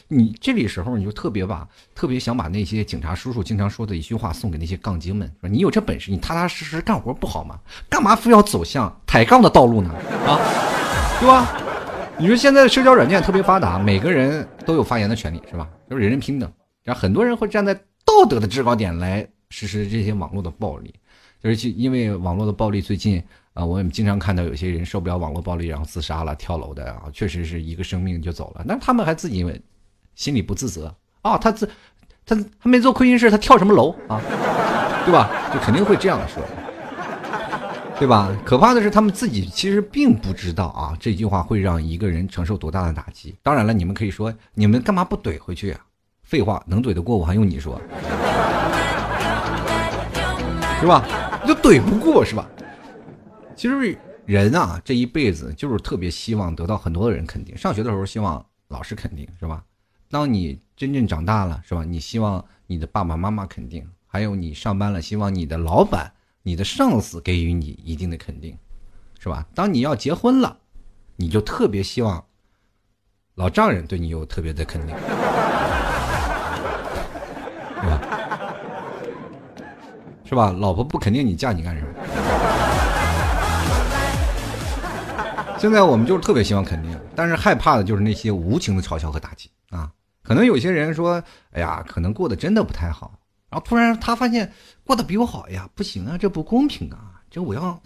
[0.08, 7.60] 你这里时候你就特别把特别想把那些警察叔叔经常说的一句话送给那些杠精们：说你有这本事，你踏踏实实干活不好吗？
[7.90, 9.90] 干嘛非要走向抬杠的道路呢？
[10.26, 10.40] 啊，
[11.20, 11.62] 对吧？
[12.20, 15.70] 你说现在的社交软件特别发达，每个人都有发言的权利，是吧？
[15.90, 16.52] 就是人人平等。
[16.84, 20.94] 然后很多人会站在道德的制高点来实施这些网络的暴力，
[21.44, 23.22] 就是因为网络的暴力，最近
[23.54, 28.66] 啊，我们经常看到有些人受不了网络暴力，然后自杀了、跳楼的啊，确实是一个生命就走了。
[28.68, 29.44] 但他们还自己
[30.18, 31.70] 心里不自责啊，他自
[32.26, 34.20] 他他没做亏心事，他跳什么楼啊？
[35.06, 35.30] 对吧？
[35.54, 36.44] 就肯定会这样说。
[38.00, 38.30] 对吧？
[38.44, 43.36] 可怕的是，他们自己其实并不知道啊，这句话会让一个人承受多大的打击。
[43.42, 45.80] 当然了，你们可以说，你们干嘛不怼回去啊？
[46.24, 47.80] 废话，能怼得过我还用你说？
[50.82, 51.06] 是吧？
[51.48, 52.48] 就怼不过是吧？
[53.56, 57.56] 其实人啊，这一辈子就是特别希望得到很多的人肯定。
[57.56, 59.64] 上学的时候希望老师肯定，是吧？
[60.10, 61.84] 当你真正长大了，是吧？
[61.84, 66.14] 你希望你的爸爸妈妈肯定，还有你上班了，希望你的老板。
[66.44, 68.58] 你的上司给予你一定的肯定，
[69.20, 69.46] 是吧？
[69.54, 70.60] 当你要结婚了，
[71.18, 72.24] 你就特别希望
[73.36, 75.02] 老丈人对你有特别的肯定，是
[77.82, 78.02] 吧？
[80.24, 80.54] 是吧？
[80.54, 81.88] 老婆不肯定你嫁你干什么？
[85.60, 89.92] 现在我们就是特别希望肯定，但是害怕的就是那些无情的嘲笑和打击啊！
[90.28, 91.24] 可能有些人说
[91.56, 93.18] ：“哎呀，可能过得真的不太好。”
[93.50, 94.52] 然后突然他发现
[94.84, 97.22] 过得比我好呀，不行啊，这不公平啊！
[97.32, 97.82] 这我要，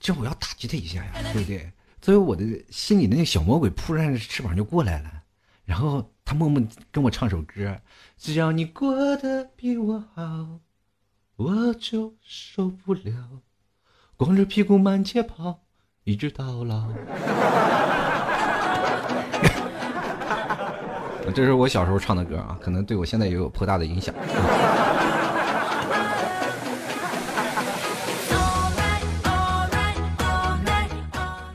[0.00, 1.70] 这我要打击他一下呀，对不对？
[2.00, 5.22] 所以我的心里的那小魔鬼扑扇着翅膀就过来了，
[5.66, 7.78] 然后他默默跟我唱首歌：
[8.16, 10.60] 只要你过得比我好，
[11.36, 13.42] 我就受不了，
[14.16, 15.60] 光着屁股满街跑，
[16.04, 16.88] 一直到老。
[21.34, 24.14] 这是我小时候唱的歌啊，可能对我现在也有颇大的影响。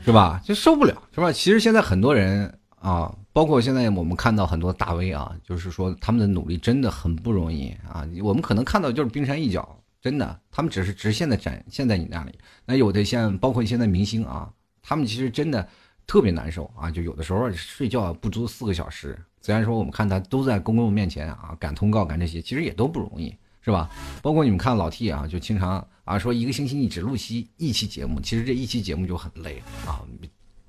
[0.04, 0.40] 是吧？
[0.42, 1.30] 就受不了，是吧？
[1.30, 2.50] 其实现在很多人
[2.80, 8.08] 啊，包括现在我们看到很多大 V 啊，就是说他们的努力真的很不容易啊。
[8.22, 12.38] 我们可能看到就是冰山一角，真的，他们只是直线的展现在你那里。
[12.64, 14.48] 那有的像包括现在明星啊，
[14.82, 15.68] 他们其实真的
[16.06, 19.14] 特别难受啊，就有的时候睡觉不足四个小时。
[19.40, 23.34] 虽然说我们看他都在公众面前啊赶通告赶这些，其实也都不容易。
[23.60, 23.90] 是吧？
[24.22, 30.00] 包括你们看老 T 啊，就经常啊说一个星期你只录期一期节目，其实这一期节目就很累啊，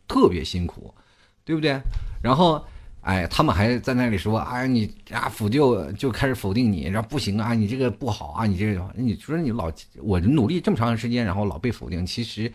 [0.06, 0.94] 特别辛苦，
[1.46, 1.80] 对不对？
[2.22, 2.62] 然后
[3.00, 5.62] 哎，他们还在那里说，哎，你啊否定
[5.96, 12.52] 就开始否定你，然后不行啊，你这个不好啊，你这个，你说你老我努力这么长时间，然后老被否定，其实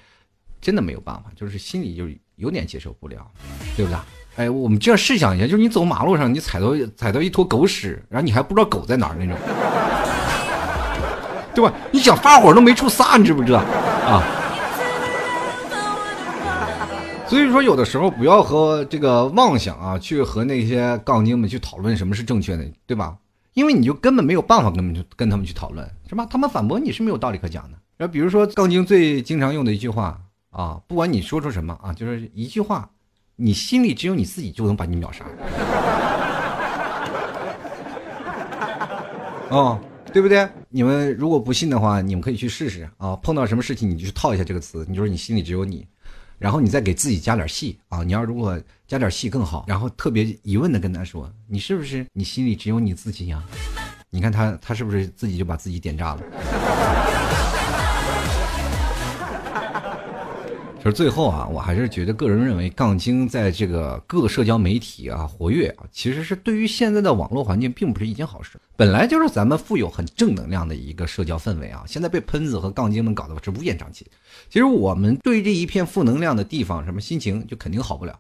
[0.61, 3.27] 真的没有办法，就是心里就有点接受不了，
[3.77, 3.99] 对不对？
[4.37, 9.37] 哎，我们这样试想一下，就是你走马路上，你踩到踩到一坨狗屎，然后你还不知道狗在哪儿那种，
[11.55, 11.73] 对吧？
[11.93, 14.23] 你想发火都没处撒，你知不知道啊？
[17.27, 23.17] 所以说，有的时候不要和这个妄想啊，去和那些杠精们去讨论什么是正确的，对吧？
[23.55, 26.27] 因为你就根本没有办法跟他们跟他们去讨论，是吧？
[26.29, 27.79] 他们反驳你是没有道理可讲的。
[27.97, 30.19] 然后比如说杠精最经常用的一句话
[30.51, 32.91] 啊，不管你说出什么啊，就是一句话，
[33.37, 35.25] 你心里只有你自己就能把你秒杀。
[39.51, 39.79] 哦，
[40.13, 40.49] 对不对？
[40.71, 43.15] 你们如果不信的话，你们可以去试试啊。
[43.17, 45.87] 碰到什么事情，你就去套一下这个词，你就说你心里只有你。
[46.37, 48.03] 然后你再给自己加点戏啊！
[48.03, 49.65] 你要如果加点戏更好。
[49.69, 53.43] 然后特别疑问的跟他说：“你是不是你心里只有你自己呀？”
[54.11, 56.23] 你看他他是不是自己就把自己点炸了？
[60.85, 68.61] 就是最后啊，我还是觉得个人认为，杠精在这个各社交媒体啊活跃啊，其实是对于现在的网络环境并不是一件好事。
[68.77, 74.07] 本来就是咱们富有很正能量的一个社交氛围啊，现在被喷子和杠精们搞得是乌烟瘴气。
[74.51, 78.19] 其实我们对这一片负能量的地方，什么心情就肯定好不了，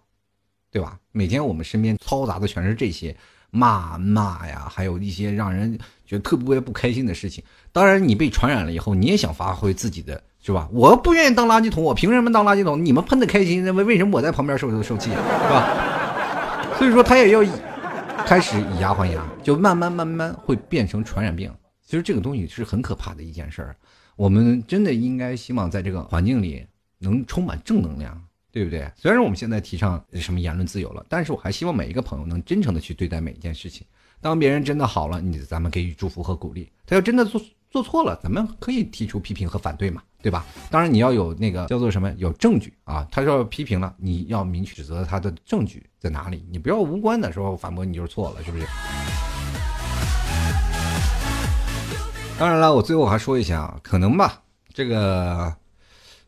[0.72, 0.98] 对吧？
[1.12, 3.14] 每天我们身边嘈杂的全是这些
[3.50, 7.44] 骂骂呀，还有一些让人觉得特别不开心的事情。
[7.72, 10.22] 当然，你被传染了以后，你也想发挥自己的。
[10.44, 10.68] 是吧？
[10.72, 12.84] 我不愿意当垃圾桶，我凭什么当垃圾桶？
[12.84, 16.76] 你们喷的开心，那为为什么我在旁边受受气，是吧？
[16.76, 17.42] 所以说他也要
[18.26, 21.50] 开始以牙还牙，就慢慢慢慢会变成传染病。
[21.82, 23.76] 其实这个东西是很可怕的一件事儿。
[24.16, 26.66] 我们真的应该希望在这个环境里
[26.98, 28.86] 能充满正能量，对不对？
[28.96, 33.86] 虽然我们现在提倡什么言论自由了，但是我还希望每一个朋友能真诚的去对待每一件事情。
[34.20, 37.40] 当别人真的好了，你咱们给予祝福和鼓励；他要真的做
[37.74, 40.00] 做错了，咱们可以提出批评和反对嘛。
[40.22, 40.46] 对吧？
[40.70, 43.04] 当然你要有那个叫做什么有证据啊。
[43.10, 48.64] 他说批评了，你要明确指责他的证据在哪里，你不要无关的时候反驳你就是错了，是不是？
[52.38, 54.40] 当然了，我最后还说一下，可能吧，
[54.72, 55.52] 这个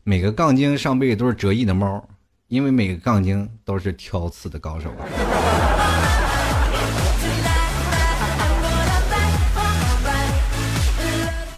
[0.03, 2.05] 每个杠精上辈子都是折翼的猫，
[2.49, 5.76] 因为每个杠精都是挑刺的高手啊。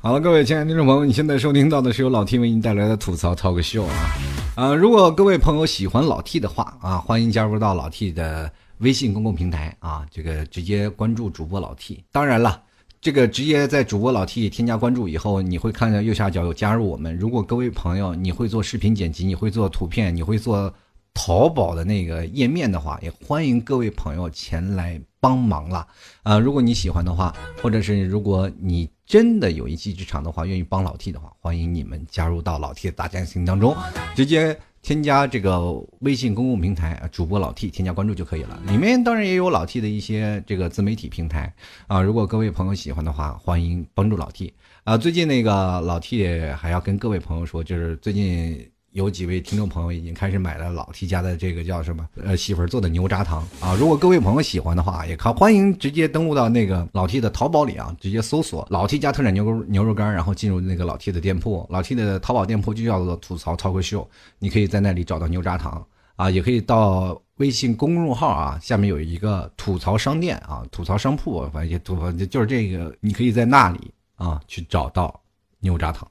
[0.02, 4.16] 好了，各位亲爱的听众朋友，你现在收听到的是由老 T 为您带来的吐槽 talk show 啊
[4.56, 4.74] 啊！
[4.74, 12.02] 如果各位朋友喜欢老 T 的话啊，欢迎加入到老 T 的微信公共平台啊，这个直接关注主播老 T。
[12.14, 12.62] 当然了，
[13.02, 17.14] 这个直接在主播老 T 添加关注以后，你会看到右下角有加入我们。
[17.18, 20.74] 如果各位朋友你会做视频剪辑，你会做图片，你会做
[21.14, 25.86] 淘宝的那个页面的话，也欢迎各位朋友前来帮忙了
[26.24, 26.40] 啊！
[26.40, 28.90] 如果你喜欢的话，或者是如果你。
[29.10, 33.76] 真的有一技之长的话，愿意帮老 T 的话，欢迎你们加入到老 T 的大家庭当中，
[34.16, 38.62] 直接添加这个微信公共平台主播老 T 添加关注就可以了。
[38.68, 41.52] 里面当然也有老 T 的一些这个自媒体平台
[41.88, 44.96] 啊，如果各位朋友喜欢的话，欢迎帮助老 T 啊。
[44.96, 48.70] 最近那个老 T 还要跟各位朋友说，就是最近。
[49.00, 53.74] 有几位听众朋友已经开始买了老 T 家的这个叫什么呃媳妇儿做的牛轧糖啊！
[53.80, 61.66] 如果各位朋友喜欢的话，也可欢迎直接登录到那个老 T 的淘宝里啊，直接搜索老 T 家特产牛肉牛肉干，然后进入那个老 T 的店铺。
[61.70, 64.06] 老 T 的淘宝店铺就叫做吐槽超哥秀，
[64.38, 65.82] 你可以在那里找到牛轧糖
[66.18, 73.80] 啊，也可以到微信公众号啊，下面有一个吐槽商店啊，吐槽商铺，反正吐槽就是这个，你可以在那里
[74.16, 75.22] 啊去找到
[75.62, 76.06] 牛轧糖。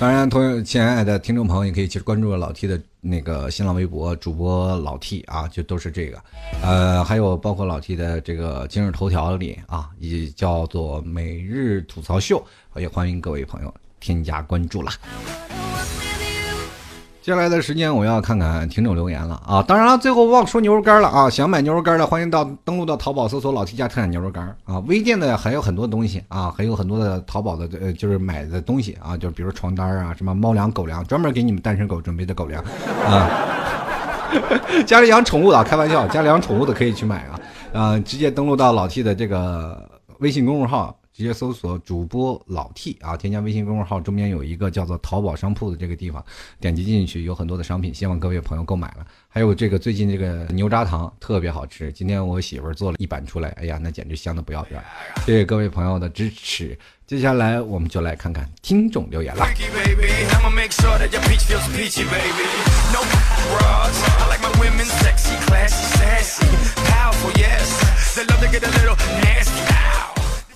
[0.00, 6.18] 当然，同样亲爱的听众朋友，也可以去关注老 T 的那个新浪微博主播老 T 啊，就都是这个，
[6.62, 12.42] 呃，还有包括老 T 的这个今日头条里啊，也叫做每日吐槽秀，
[12.76, 14.94] 也欢迎各位朋友添加关注啦。
[17.30, 19.62] 接下来的时间，我要看看听众留言了啊！
[19.62, 21.30] 当然了，最后忘说牛肉干了啊！
[21.30, 24.80] 想买牛肉干的，欢迎到登录到淘宝搜索“老 T 家特产牛肉干”啊！
[24.88, 32.60] 微店的还有很多东西啊，还有很多的淘宝的呃，就是买的东西啊，就比如床单啊，什么猫粮、狗粮，专门给你们单身狗准备的狗粮
[33.06, 33.30] 啊！
[34.84, 37.40] 家里养宠物的，开玩笑，家里养宠物的可以去买啊！
[37.72, 39.88] 啊，直接登录到老 T 的这个
[40.18, 40.96] 微信公众号。
[41.20, 46.24] 直接搜索主播老 T 啊，添加微信公众号，中间有一个叫做淘宝商铺的这个地方，
[46.58, 49.06] 点击进去有很多的商品，希望各位朋友购买了。
[49.28, 54.80] 还有这个最近这个牛轧糖特别好吃，今天我媳妇儿做了一板出来，哎呀，那简直香的不要不要！
[55.26, 56.74] 谢谢各位朋友的支持，
[57.06, 59.44] 接下来我们就来看看听众留言了。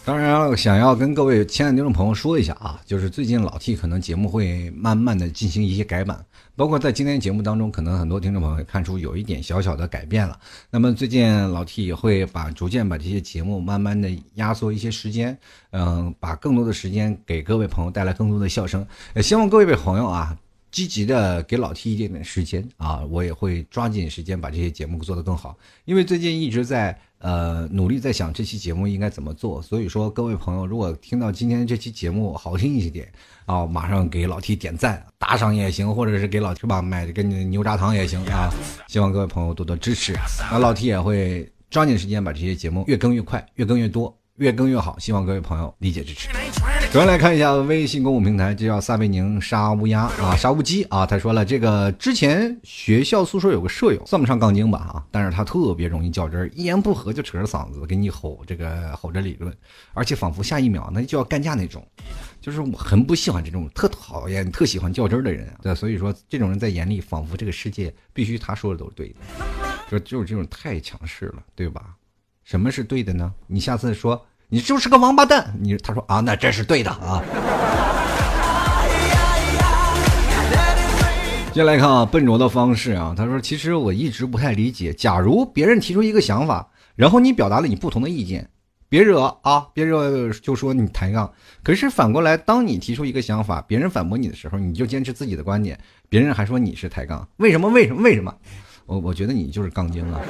[0.06, 6.22] 当然想要跟各位亲爱的听众朋友说一下啊，就是最近老 T 可能节目会慢慢的进行一些改版，
[6.54, 10.38] 包括在今天节目当中，可能很多听众朋友看出有一点小小的改变了。
[10.70, 15.38] 那么最近老 T 也会把逐渐把这些节目慢慢的压缩一些时间，
[15.70, 18.86] 嗯，把更多的时间给各位朋友带来更多的笑声。
[19.16, 20.36] 也希望各位朋友啊。
[20.70, 25.56] 积极的给老 T 一点点时间啊，我也会抓紧时间把这些节目做得更好。
[25.84, 33.10] 因为最近一直在呃努力在想这期节目应该怎么做，所以说各位朋友如果听到今天这期节目好听一点
[33.46, 38.52] 啊，马上给老 T 点赞、打赏也行，或者是给老 T 吧买个牛轧糖也行啊。
[38.88, 40.12] 希望各位朋友多多支持，
[40.50, 44.14] 那老 T 也会抓紧时间把这些节目越更越快，越更越多。
[44.36, 46.28] 越更越好，希望各位朋友理解支持。
[46.90, 51.06] 首先来看一下微信公共平台，这叫撒贝宁杀乌鸦啊，杀乌鸡啊。
[51.06, 59.56] 他说了，这个之前学校宿舍有个舍友，算不上杠精吧啊，但是他特别容易较真儿，一言不合就扯着嗓子给你吼这个吼着理论，
[59.92, 61.86] 而且仿佛下一秒那就要干架那种，
[62.40, 65.54] 就是我很不喜欢这种特讨厌、特喜欢较真儿的人啊。
[65.62, 69.16] 对，所以说这种人在眼里，仿佛这个世界必须他说的都是对的，
[69.90, 71.94] 就就是这种太强势了，对吧？
[72.44, 73.32] 什么是对的呢？
[73.46, 77.22] 你下次说你就是个王八蛋，你他说啊，那这是对的啊。
[81.52, 88.50] 接下来看啊，笨拙的方式啊，他说其实我一直不太理解，假如别人提出一个想法，然后你表达了你不同的意见，
[88.88, 91.32] 别惹啊，别惹就说你抬杠。
[91.62, 95.78] 可是反过来，当你提出一个想法，别人反驳你的时候，你就坚持自己的观点，
[96.08, 97.68] 别人还说你是抬杠，为什么？
[97.70, 98.02] 为什么？
[98.02, 98.34] 为什么？
[98.86, 100.20] 我我觉得你就是杠精啊。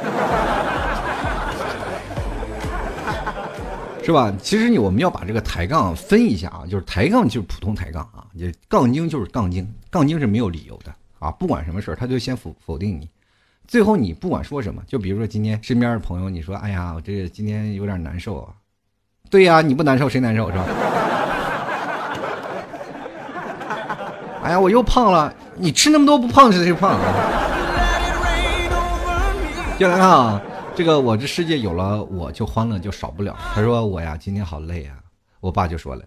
[4.04, 4.30] 是吧？
[4.40, 13.08] 其实你我们要把这个抬杠分一下啊，就是抬杠就是普通抬杠啊，就杠精就是杠精，杠精是没有理由的啊，不管什么事儿他就先否否定你，
[13.66, 18.52] 最后你不管说什么，就比如说今天身边的朋友，你说哎呀，我这今天有点难受啊，
[19.30, 20.64] 对呀，你不难受谁难受是吧？
[24.44, 27.00] 哎呀，我又胖了，你吃那么多不胖是谁胖啊？
[29.78, 30.42] 接来看啊。
[30.76, 33.38] 这个我这世界有了我就欢乐就少不了。
[33.54, 34.96] 他说我呀今天好累啊，
[35.38, 36.04] 我爸就说了，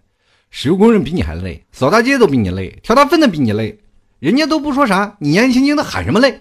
[0.50, 3.78] 石油工人比你还累，扫大街都比你累，挑大粪的比你累，
[4.18, 6.38] 人家都不说啥，你年纪轻轻的喊什么累？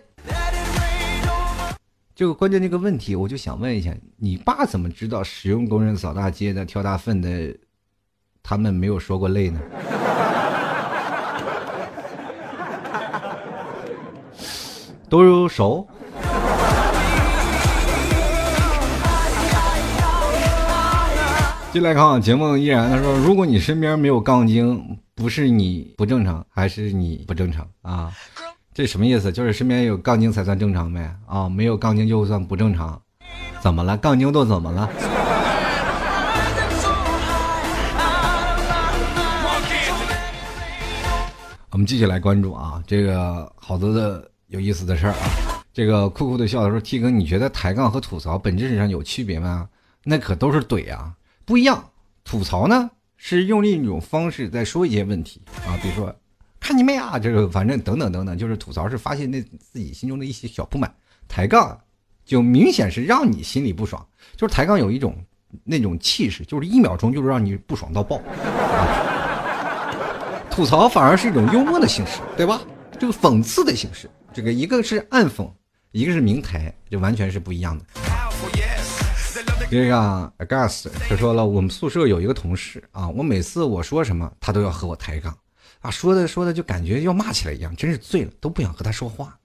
[2.13, 7.55] 这个关键这个问题，我就想问一下，你爸怎么知道石油工人扫大街的、挑大粪的，
[8.43, 9.61] 他们没有说过累呢？
[15.07, 15.87] 都熟。
[21.73, 28.11] 进来看啊，节目依然他说，如果你身边没有杠精，不是你不正常，还是你不正常啊？
[28.73, 29.31] 这什么意思？
[29.31, 31.13] 就是身边有杠精才算正常呗？
[31.27, 32.99] 啊，没有杠精就算不正常？
[33.59, 33.95] 怎么了？
[33.97, 34.89] 杠精都怎么了？
[41.71, 45.61] 我们继续来关注啊，这个好多的有意思的事儿啊。
[45.73, 49.69] 这个酷酷的笑的说：“T 哥，你觉得抬杠和吐槽本质上有区别吗？
[50.03, 51.13] 那可都是怼啊。”
[51.47, 51.91] 不一样，
[52.25, 56.13] 吐槽呢是用另一种方式在说一些问题啊，比如说，
[56.59, 60.93] 看你妹啊，这个反正等等等等，就是吐槽是发泄那自己心中的一些小不满，
[61.25, 61.79] 抬杠
[62.25, 64.05] 就明显是让你心里不爽，
[64.35, 65.15] 就是抬杠有一种
[65.63, 68.21] 那种气势，就是一秒钟就是让你不爽到爆，
[70.51, 72.59] 吐槽反而是一种幽默的形式，对吧？
[72.99, 75.49] 这个讽刺的形式，这个一个是暗讽，
[75.93, 77.85] 一个是明抬，就完全是不一样的。
[79.69, 85.37] 这个 Gas 他说了，我们宿舍有一个同事啊，我每次我说什么，他都要和我抬杠，
[85.81, 89.37] 啊，说的说的就感觉要骂起来一样，真是醉了，都不想和他说话。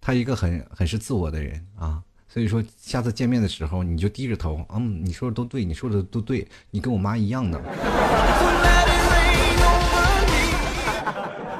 [0.00, 7.60] 他一个很很是自我的人啊，所以说下次见面的时候你就低着头，嗯，你说的都对，你说的都对，你跟我妈一样的。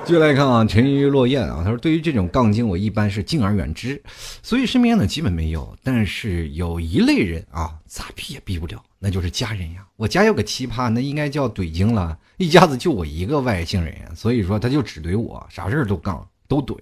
[0.06, 4.00] 继续来看啊，沉鱼落雁啊，他说：“对于这种杠精，我一般是敬而远之，
[4.40, 5.76] 所以身边呢基本没有。
[5.82, 9.84] 但是有一类人啊，咋避也避不了，那就是家人呀。
[9.96, 16.76] 我家有个奇葩，那应该叫怼精了，一家子就我一个外姓人，所以说他就只怼我，啥事儿都杠都怼。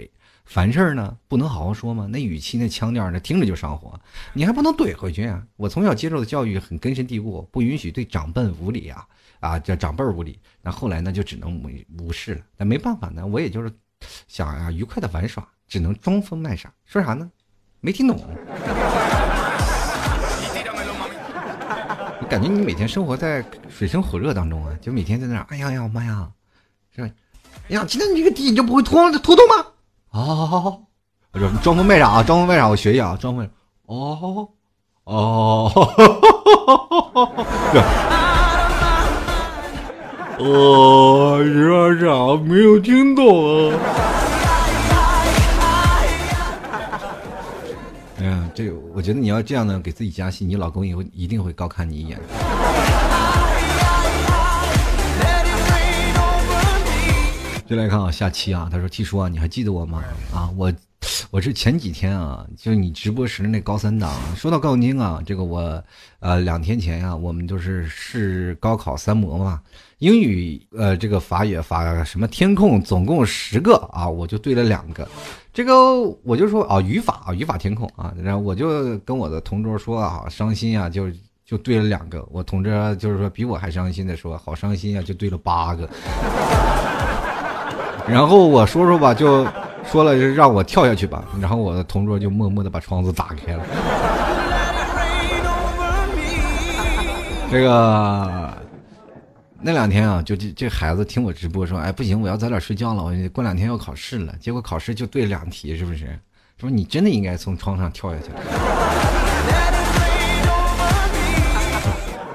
[0.45, 2.07] 凡事呢不能好好说吗？
[2.07, 3.99] 那语气那腔调，那听着就上火，
[4.35, 5.43] 你还不能怼回去啊？
[5.57, 9.03] 我从小接受的教育很根深蒂固，不允许对长辈无礼啊。”
[9.45, 11.69] 啊，叫长辈儿无理，那后来呢，就只能无
[12.03, 12.41] 无视了。
[12.57, 13.71] 那没办法呢，我也就是
[14.27, 16.73] 想啊，愉快的玩耍，只能装疯卖傻。
[16.87, 17.31] 说啥呢？
[17.81, 18.19] 没听懂。
[22.21, 26.27] 我 感觉你每天生活在水深火热当中啊，就每天在那，哎呀呀，妈呀，
[26.97, 27.11] 是吧？
[27.69, 29.67] 哎呀，今天你这个地你就不会拖拖动吗？
[30.11, 30.83] 哦，
[31.33, 33.45] 我说装疯卖傻啊，装疯卖傻，我学一下啊，装疯。
[33.85, 34.49] 哦哦。
[35.05, 35.71] 哦，
[40.39, 43.79] 呃，你说啥没有听懂啊？
[48.19, 52.19] 哎呀，这我觉得你要这样呢，给自己加戏，你老公以后一定会高看你一眼。
[57.67, 60.03] 就来看啊，下期啊，他说 T 叔啊，你还记得我吗？
[60.35, 60.73] 啊，我。
[61.31, 64.11] 我是前几天啊，就你直播时那高三党。
[64.37, 65.85] 说到杠精啊，这个我，
[66.21, 69.61] 呃，两天前呀，我们就是试高考三模嘛，
[69.99, 75.07] 英语，呃，这个法语法什么填空，总共十个啊，我就对了两个。
[75.53, 81.09] 这个我就说啊，语法啊，语法填空啊，然后我就跟我的同桌说啊，伤心啊，就
[81.45, 82.27] 就对了两个。
[82.31, 85.89] 我同桌就是说比我还伤心的说，好伤心啊，就对了八个。
[88.07, 89.47] 然后我说说吧，就。
[89.87, 93.63] 说了就让我跳下去吧，然后我的同桌就默默的把窗子打开了。
[97.51, 98.51] 这个
[99.67, 104.35] 那两天啊，就这这孩子听我直播说，哎不行，我要早点睡觉了，我过两天要考试了。
[104.39, 106.21] 结果考试就对两题，是不是？
[106.61, 108.29] 说你真的应该从窗上跳下去。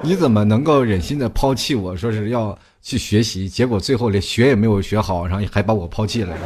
[0.02, 1.96] 你怎么能够忍心的抛弃我？
[1.96, 6.36] 说是要去学习，结果最后连学也没有学好，然后还把我抛弃了。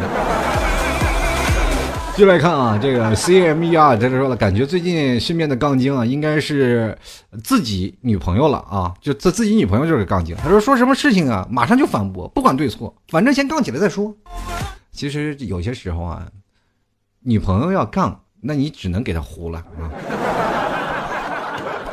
[2.16, 6.96] 就来看啊，这个 C M E R 在这说了，感觉最近身边的杠精啊，应该是
[7.42, 10.36] 自己女朋友了啊，就自自己女朋友就是杠精。
[10.36, 14.14] 他说说什么事情啊，马上就反驳，不管对错，反正先杠起来再说。
[14.92, 16.28] 其实有些时候啊，
[17.20, 19.90] 女朋友要杠，那你只能给她糊了啊。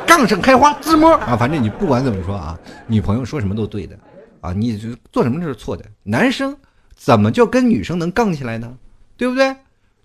[0.06, 2.56] 杠上开花自摸啊，反正你不管怎么说啊，
[2.86, 3.98] 女朋友说什么都对的
[4.40, 4.78] 啊，你
[5.10, 5.84] 做什么都是错的。
[6.04, 6.56] 男生
[6.94, 8.72] 怎么就跟女生能杠起来呢？
[9.16, 9.56] 对不对？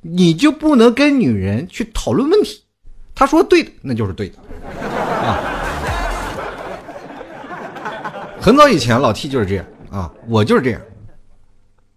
[0.02, 2.64] 你就不能跟女人去讨论问题，
[3.16, 4.38] 他说对的那就是对的，
[5.26, 5.54] 啊。
[8.40, 10.82] 很早以前老 T 就是这样啊，我就是这样，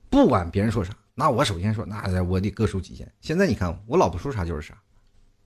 [0.09, 3.07] 不管别人说啥，那我首先说，那我得各抒己见。
[3.21, 4.75] 现在你看我老婆说啥就是啥，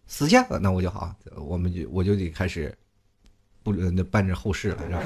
[0.07, 2.75] 死去，那我就好，我们就我就得开始
[3.63, 5.01] 不那办着后事了，是吧？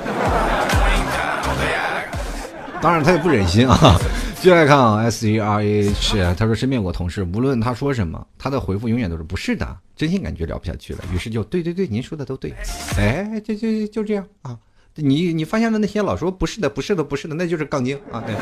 [2.81, 3.99] 当然他也不忍心啊。
[4.41, 12.55] 接下来看啊，S E R A H，他说身边有个同事，无论他说什么，他的回复永远都是不是的，真心感觉聊不下去了，于是就对对对，您说的都对，
[12.97, 14.57] 哎，就就就这样啊，
[14.95, 18.23] 你你发现了那些老说不是的，不是的，不是的，那就是杠精啊。
[18.25, 18.37] 对。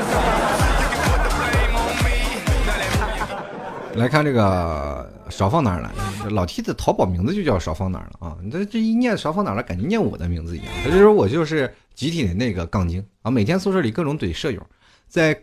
[3.99, 5.91] 来看这个少放哪儿了，
[6.29, 14.63] 老 T 的淘宝名字就叫少放哪儿了啊，你这这一念少放哪儿了，感觉念我的名字一样，他就说我就是集体的那个杠精啊，每天宿舍里各种怼舍友，
[15.07, 15.35] 在。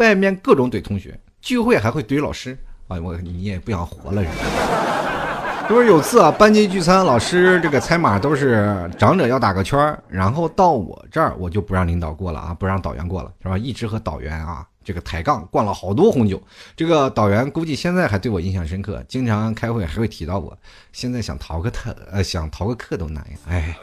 [0.00, 2.56] 外面各种怼同学，聚会还会怼老师
[2.88, 2.98] 啊！
[3.02, 5.68] 我你也不想活了是吧？
[5.68, 13.58] 就是有次啊，班级聚餐，老师这个猜码都是长者要打个圈儿然后到我这儿我就不让领导过了啊，不让导员过了是吧？
[13.58, 16.42] 一直和导员啊这个抬杠，灌了好多红酒。
[16.74, 20.58] 这个导员估计现在还对我印象深刻，经常开会还会提到我。
[20.90, 23.38] 现在想逃个特呃想逃个课都难呀！
[23.48, 23.76] 哎，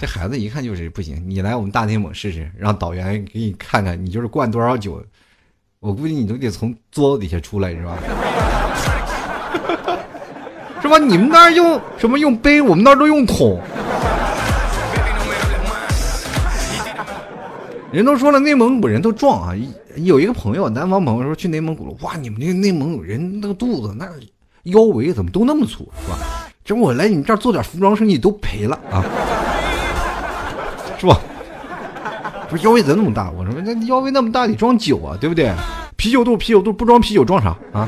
[0.00, 1.22] 这孩子一看就是不行。
[1.24, 5.00] 你来我们大内蒙试试，让导员给你看看，你就是灌多少酒，
[5.78, 7.96] 我估计你都得从桌子底下出来是吧？
[10.82, 10.98] 是吧？
[10.98, 12.60] 你们那儿用什么用杯？
[12.60, 13.62] 我们那儿都用桶。
[17.92, 19.54] 人都说了，内蒙古人都壮啊！
[19.96, 24.08] 有一个朋友，南方朋友说去内蒙古了，哇，你们那内蒙古人那个肚子那
[24.62, 26.16] 腰围怎么都那么粗，是吧？
[26.64, 29.04] 这我来你们这儿做点服装生意都赔了啊，
[30.98, 31.20] 是吧？
[32.48, 33.30] 不是腰围怎么那么大？
[33.30, 35.52] 我说那腰围那么大得装酒啊，对不对？
[35.96, 37.86] 啤酒肚，啤酒肚不装啤酒装啥啊？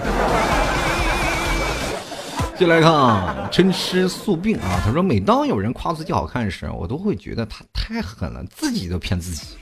[2.59, 4.83] 进来看啊，真吃宿病啊。
[4.85, 9.57] 他说，每当有人夸自己好看时，我都会觉得他太狠了，自己都骗自己。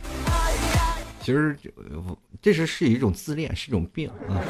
[1.23, 1.57] 其实，
[2.41, 4.43] 这是是一种自恋，是一种病啊。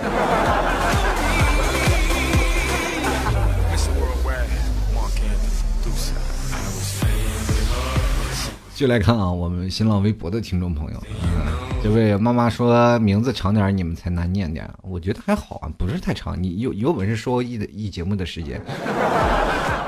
[8.75, 11.53] 就来看啊，我们新浪微博的听众朋友，嗯
[11.85, 14.69] 这位妈妈说名字长点，你们才难念点。
[14.83, 16.43] 我觉得还好啊，不是太长。
[16.43, 18.61] 你有有本事说一的一节目的时间，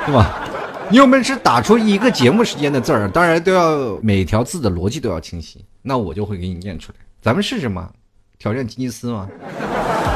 [0.05, 0.49] 对吧？
[0.91, 6.99] 你有本事打出一个节目时间的字儿，当然都要每条字的逻辑都要清晰，那我就会给你念出来。
[7.21, 7.91] 咱们试试嘛，
[8.39, 9.29] 挑战吉尼斯嘛，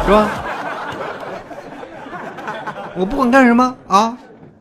[0.06, 0.30] 是吧？
[2.96, 4.16] 我不管干什么啊，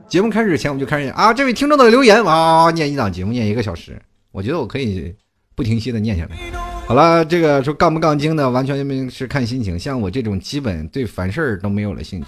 [0.08, 3.98] 节目开始前我们就开始啊，这位听众的留言哇，念一档节目念一个小时。
[4.32, 5.16] 我觉得我可以
[5.56, 6.38] 不停息的念下来。
[6.86, 9.80] 好了，这个说杠不杠精的，完全是看心情。
[9.80, 12.28] 像我这种基本对凡事都没有了兴趣。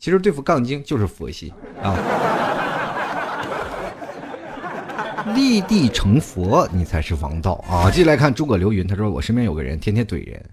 [0.00, 1.94] 其实对付杠精就是佛系啊。
[5.32, 7.90] 立地成佛，你才是王道啊！
[7.90, 10.50] 继续来看诸葛流云，他说我身边有个人天天怼人，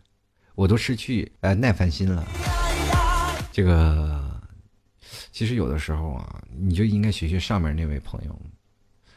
[0.56, 2.26] 我都失去呃耐烦心了。
[3.52, 4.42] 这个
[5.32, 8.40] 其实有的时候啊，你就应该学学上面那位朋友，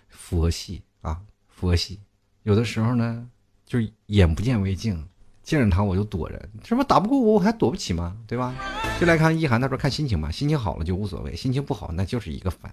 [0.08, 2.00] 佛系啊，佛系。
[2.42, 3.26] 有的时候呢，
[3.64, 5.06] 就是眼不见为净，
[5.44, 8.16] 见着他我就躲着，这不打不过我，我还躲不起吗？
[8.26, 8.52] 对吧？
[9.00, 12.70] 就来看一涵，他说看心情吧，心情好了就无所谓，心情不好那就是一个烦。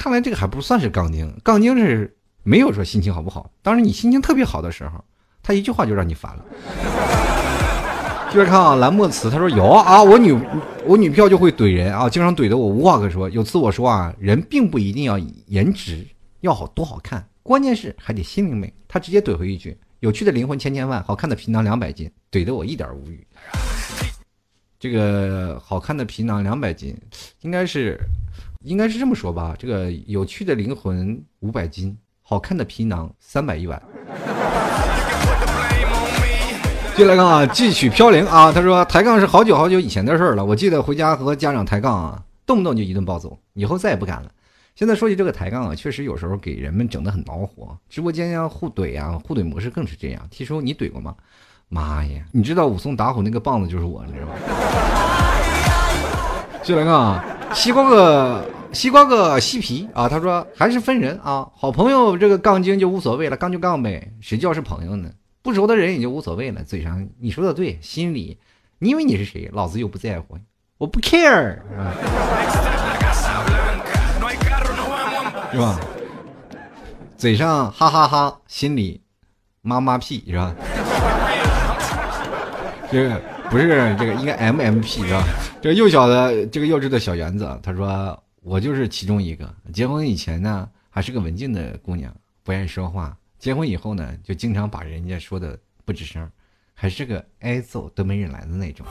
[0.00, 3.50] 看来这个还不算是杠精，杠精是没有说心情好不好。
[3.60, 5.04] 当然你心情特别好的时候，
[5.42, 6.44] 他一句话就让你烦了。
[8.32, 10.34] 接着看啊，蓝墨词他说有啊，我女
[10.86, 13.28] 我女票就会怼人啊，经常怼得我无话可说。
[13.28, 16.06] 有次我说啊，人并不一定要颜值
[16.40, 17.22] 要好多好看。
[17.42, 23.22] 关键是还得心灵美，他直接怼回一句：“有趣的灵魂千千万，好看的皮囊两百斤。”怼得我一点无语。
[24.78, 26.96] 这个好看的皮囊两百斤，
[27.42, 28.00] 应该是，
[28.64, 29.56] 应该是这么说吧？
[29.58, 33.82] 这个有趣的灵魂五百斤，好看的皮囊三百一碗。
[36.94, 38.52] 接来看啊，继续飘零啊！
[38.52, 40.44] 他说抬杠是好久好久以前的事儿了。
[40.44, 44.30] 我记得回家和家长抬杠啊，动不动就一顿暴揍，以后再也不敢了。
[44.74, 47.74] 现在说起这个抬杠啊，确实有时候给人们整得很恼火。
[47.88, 50.20] 直播间呀互怼啊，互怼模式更是这样。
[50.30, 51.14] T 叔，你怼过吗？
[51.70, 54.34] 妈呀，你知道武松打虎那个棒子就是我，你知道吗？
[56.62, 65.10] 就来看啊，西瓜个西瓜个西皮啊，他说还是分人啊，好朋友这个杠精就无所谓了，杠就杠呗，谁叫是朋友呢？
[65.42, 68.38] 不熟的人也就无所谓了，嘴上你说的对，心里
[68.78, 69.50] 你以为你是谁？
[69.52, 70.38] 老子又不在乎，
[70.78, 71.94] 我不 care 啊。
[75.52, 75.80] 是吧？
[77.16, 79.00] 嘴上哈哈哈，心里
[79.62, 80.54] 妈妈屁是吧？
[82.92, 85.24] 这个不是这个，应该 M M P 是吧？
[85.62, 89.54] 这个幼小的这个幼稚的小园子，他说我就是其中一个。
[89.74, 92.10] 结婚以前呢，还是个文静的姑娘，
[92.42, 93.14] 不爱说话。
[93.38, 96.26] 结婚以后呢，就经常把人家说的不吱声，
[96.72, 98.86] 还是个挨揍都没人来的那种。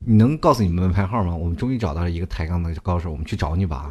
[0.00, 1.34] 你能告诉你们门牌号吗？
[1.34, 3.90] 我们终于找到了一个抬杠的高手，我们去找你吧。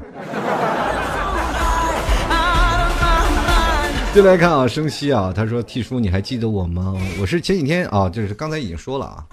[4.14, 6.96] 就来看啊，生息啊，他说：“T 叔，你还记得我吗？
[7.20, 9.26] 我是前几天啊，就是刚才已经说了啊，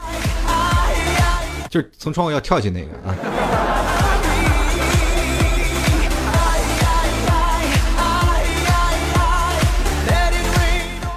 [1.73, 3.17] 就是从窗户要跳下那个啊。”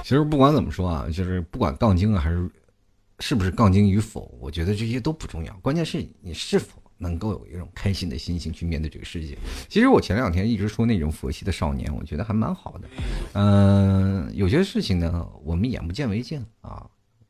[0.02, 2.50] 其实不管怎么说啊，就是不管杠精啊还是。
[3.22, 4.30] 是不是杠精与否？
[4.42, 9.38] 我觉得这些都不重要，关键是你是否能够有一种开心的心情去面对这个世界。
[9.70, 12.90] 其实我前两天一直说那种佛系的少年，我觉得还蛮好的。
[13.32, 16.86] 嗯，有些事情呢，我们眼不见为净啊，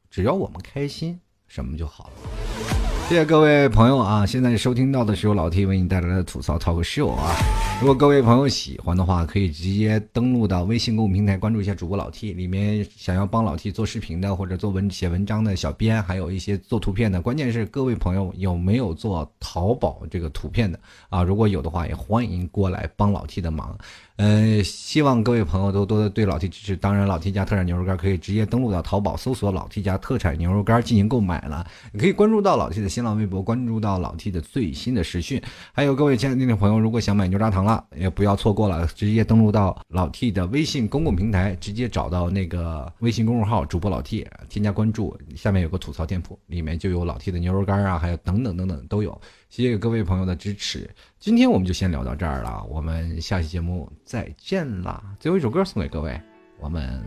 [0.09, 2.94] 只要我们开心，什么就好了。
[3.07, 4.25] 谢谢各位朋友啊！
[4.25, 7.35] 现在收听到的是由老 T 为你带来的吐槽 talk show 啊。
[7.79, 12.33] 如果各位朋友喜欢的话，可以直接登录到微信公众平台关注一下主播老 T。
[12.33, 17.21] 里面想要帮老 T 做视频的，或者做文写文章的小编，还有一些做图片的。
[17.21, 20.79] 关键是各位朋友有没有做淘宝这个图片的
[21.09, 21.21] 啊？
[21.21, 23.77] 如果有的话，也欢迎过来帮老 T 的忙。
[24.17, 26.75] 呃，希望各位朋友都多对老 T 支持。
[26.75, 31.67] 当然，老 T 家特产牛肉干可以直接登录到淘宝搜索“老 T 家特产牛肉干”进行购买了。
[31.91, 35.41] 你可以关注到老 T 的新浪微博，关注到老 T 的最新的实讯。
[35.73, 45.19] 还有各位亲爱的听众朋友，如果想买牛轧糖了，也不要错过了，直接登录到老 T 的微信公共平台，直接找到那个微信公众号主播老 T，添加关注。
[45.35, 49.19] 下面有个吐槽店铺，里面就有老 T 的牛肉干啊，还有等等等等都有。
[49.49, 50.89] 谢谢各位朋友的支持，
[51.19, 55.03] 今天我们就先聊到这儿了，我们下期节目再见啦！
[55.19, 56.17] 最后一首歌送给各位，
[56.61, 57.03] 我们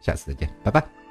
[0.00, 1.01] 下次再见，拜拜。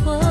[0.00, 0.23] 错，